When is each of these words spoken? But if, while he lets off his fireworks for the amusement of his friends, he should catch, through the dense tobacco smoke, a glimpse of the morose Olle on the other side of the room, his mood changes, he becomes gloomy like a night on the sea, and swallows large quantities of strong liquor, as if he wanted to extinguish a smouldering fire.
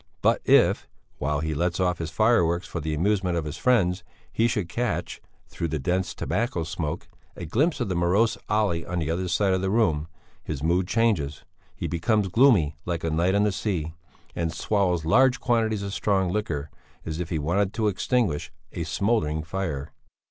But 0.23 0.41
if, 0.45 0.87
while 1.19 1.41
he 1.41 1.53
lets 1.53 1.79
off 1.79 1.99
his 1.99 2.09
fireworks 2.09 2.65
for 2.67 2.79
the 2.79 2.95
amusement 2.95 3.37
of 3.37 3.45
his 3.45 3.57
friends, 3.57 4.03
he 4.33 4.47
should 4.47 4.67
catch, 4.67 5.21
through 5.47 5.67
the 5.67 5.77
dense 5.77 6.15
tobacco 6.15 6.63
smoke, 6.63 7.07
a 7.35 7.45
glimpse 7.45 7.79
of 7.79 7.87
the 7.87 7.93
morose 7.95 8.35
Olle 8.49 8.83
on 8.87 8.97
the 8.97 9.11
other 9.11 9.27
side 9.27 9.53
of 9.53 9.61
the 9.61 9.69
room, 9.69 10.07
his 10.43 10.63
mood 10.63 10.87
changes, 10.87 11.43
he 11.75 11.85
becomes 11.85 12.29
gloomy 12.29 12.75
like 12.83 13.03
a 13.03 13.11
night 13.11 13.35
on 13.35 13.43
the 13.43 13.51
sea, 13.51 13.93
and 14.35 14.51
swallows 14.51 15.05
large 15.05 15.39
quantities 15.39 15.83
of 15.83 15.93
strong 15.93 16.29
liquor, 16.29 16.71
as 17.05 17.19
if 17.19 17.29
he 17.29 17.37
wanted 17.37 17.71
to 17.75 17.87
extinguish 17.87 18.51
a 18.71 18.85
smouldering 18.85 19.43
fire. 19.43 19.93